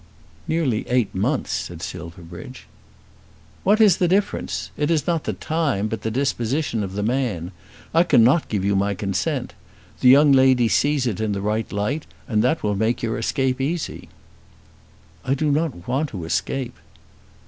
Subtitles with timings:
[0.47, 2.65] "Nearly eight months," said Silverbridge.
[3.63, 4.71] "What is the difference?
[4.75, 7.51] It is not the time, but the disposition of the man!
[7.93, 9.53] I cannot give you my consent.
[9.99, 13.61] The young lady sees it in the right light, and that will make your escape
[13.61, 14.09] easy."
[15.23, 16.77] "I do not want to escape."